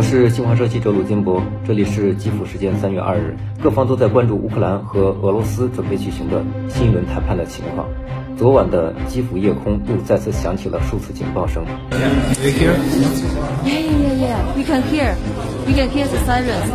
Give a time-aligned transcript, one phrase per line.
[0.00, 7.86] 我是新华社记者鲁金博，这里是基辅时间三月二日，各方都在关注乌克兰和俄罗斯准备举行的新一轮谈判的情况。
[8.34, 11.62] 昨晚的基辅夜空又再次响起了数次警报声。
[11.92, 12.80] Yeah, yeah,
[14.16, 15.12] yeah, we can hear,
[15.68, 16.72] we can hear the sirens.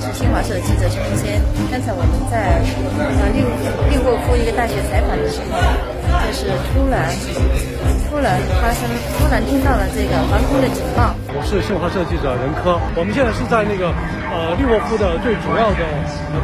[0.00, 1.40] 是新华社记者陈明谦。
[1.70, 2.58] 刚才我们在
[2.98, 3.38] 呃利
[3.86, 5.62] 利沃夫一个大学采访的时候，
[6.02, 6.03] 就
[6.34, 7.14] 是突然
[8.10, 11.14] 突然发生，突然听到了这个防空的警报。
[11.30, 13.94] 我是新华社记者任科，我们现在是在那个
[14.34, 15.86] 呃利沃夫的最主要的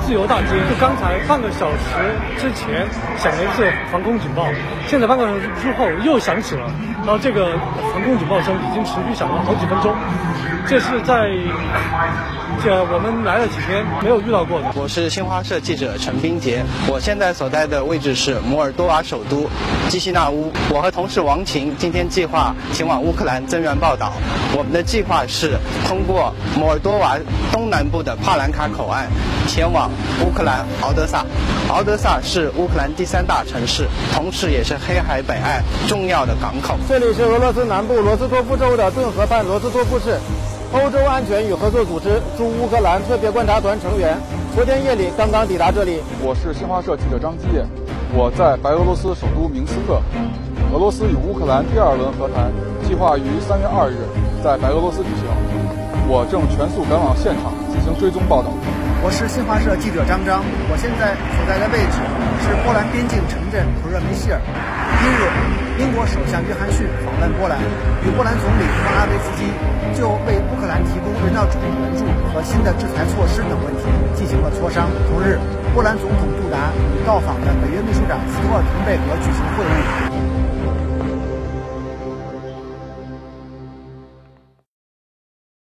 [0.06, 2.86] 自由大街，就刚才半个小时之前
[3.18, 4.46] 响了一次防空警报，
[4.86, 6.70] 现在半个小时之后又响起了，
[7.02, 7.59] 然后这个
[7.90, 9.90] 防空警报声已经持续响了好几分钟，
[10.66, 11.26] 这是在
[12.62, 14.70] 这我们来了几天没有遇到过的。
[14.74, 19.48] 我是新华社记者陈冰杰，我现在所在的位置是摩尔多瓦首都
[19.88, 24.12] 基西纳乌，我和同事王琴今天计划前往乌克兰增援报道，
[24.54, 24.80] 我们的。
[24.90, 25.56] 计划是
[25.87, 27.16] 通过摩尔多瓦
[27.52, 29.06] 东南部的帕兰卡口岸
[29.46, 29.88] 前往
[30.20, 31.24] 乌克兰敖德萨。
[31.68, 36.74] 敖德萨是乌克兰第三大城市，同时也是黑海北岸重要的港口。
[36.88, 40.18] 这里是俄罗斯南部罗斯托夫州的顿河畔罗斯托夫市，
[40.72, 44.18] 欧洲安全与合作组织驻乌克兰特别观察团成员
[44.56, 46.00] 昨天夜里刚刚抵达这里。
[46.20, 47.65] 我是新华社记者张基业，
[48.12, 50.02] 我在白俄罗斯首都明斯克。
[50.74, 52.50] 俄罗斯与乌克兰第二轮和谈
[52.82, 54.02] 计划于三月二日。
[54.42, 55.30] 在白俄罗斯举行，
[56.10, 58.50] 我正全速赶往现场进行追踪报道。
[59.02, 62.02] 我是新华社记者张张，我现在所在的位置
[62.42, 64.41] 是波兰边境城镇普热梅希尔。
[64.42, 65.22] 今日，
[65.78, 67.62] 英国首相约翰逊访问波兰，
[68.03, 69.47] 与波兰总理莫拉维茨基
[71.41, 73.84] 要主义援助和新的制裁措施等问题
[74.15, 74.91] 进行了磋商。
[75.09, 75.38] 同日，
[75.72, 80.40] 波兰总统杜达与到访的北约秘书长斯托尔滕贝格举行会晤。